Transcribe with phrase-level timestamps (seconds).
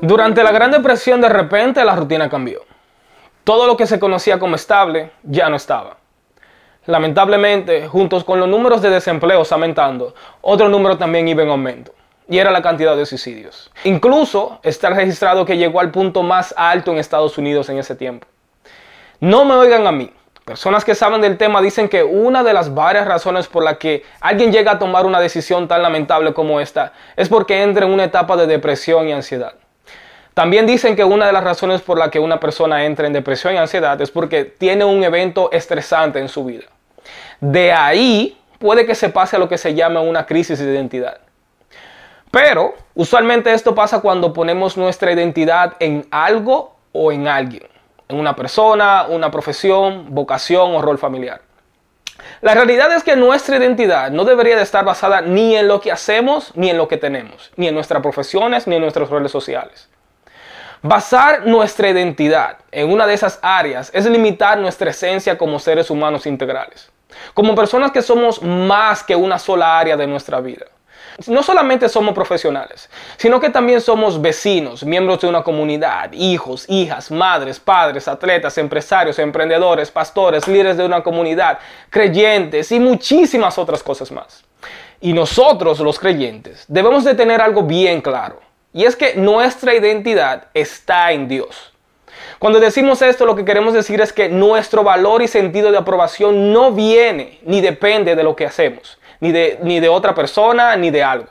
[0.00, 2.62] Durante la Gran Depresión de repente la rutina cambió.
[3.42, 5.96] Todo lo que se conocía como estable ya no estaba.
[6.86, 11.92] Lamentablemente, juntos con los números de desempleo aumentando, otro número también iba en aumento,
[12.28, 13.72] y era la cantidad de suicidios.
[13.82, 18.28] Incluso está registrado que llegó al punto más alto en Estados Unidos en ese tiempo.
[19.18, 20.12] No me oigan a mí.
[20.44, 24.04] Personas que saben del tema dicen que una de las varias razones por la que
[24.20, 28.04] alguien llega a tomar una decisión tan lamentable como esta es porque entra en una
[28.04, 29.54] etapa de depresión y ansiedad.
[30.38, 33.54] También dicen que una de las razones por la que una persona entra en depresión
[33.54, 36.66] y ansiedad es porque tiene un evento estresante en su vida.
[37.40, 41.18] De ahí puede que se pase a lo que se llama una crisis de identidad.
[42.30, 47.66] Pero usualmente esto pasa cuando ponemos nuestra identidad en algo o en alguien,
[48.06, 51.40] en una persona, una profesión, vocación o rol familiar.
[52.42, 55.90] La realidad es que nuestra identidad no debería de estar basada ni en lo que
[55.90, 59.88] hacemos ni en lo que tenemos, ni en nuestras profesiones ni en nuestros roles sociales.
[60.82, 66.24] Basar nuestra identidad en una de esas áreas es limitar nuestra esencia como seres humanos
[66.24, 66.90] integrales,
[67.34, 70.66] como personas que somos más que una sola área de nuestra vida.
[71.26, 77.10] No solamente somos profesionales, sino que también somos vecinos, miembros de una comunidad, hijos, hijas,
[77.10, 81.58] madres, padres, atletas, empresarios, emprendedores, pastores, líderes de una comunidad,
[81.90, 84.44] creyentes y muchísimas otras cosas más.
[85.00, 88.47] Y nosotros los creyentes debemos de tener algo bien claro.
[88.78, 91.72] Y es que nuestra identidad está en Dios.
[92.38, 96.52] Cuando decimos esto, lo que queremos decir es que nuestro valor y sentido de aprobación
[96.52, 100.90] no viene ni depende de lo que hacemos, ni de, ni de otra persona, ni
[100.90, 101.26] de algo.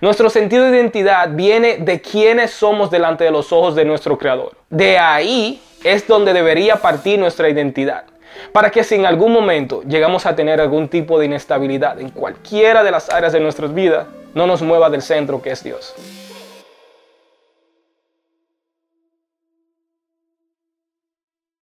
[0.00, 4.52] Nuestro sentido de identidad viene de quienes somos delante de los ojos de nuestro Creador.
[4.70, 8.04] De ahí es donde debería partir nuestra identidad.
[8.52, 12.82] Para que si en algún momento llegamos a tener algún tipo de inestabilidad en cualquiera
[12.82, 15.94] de las áreas de nuestras vidas, no nos mueva del centro que es Dios.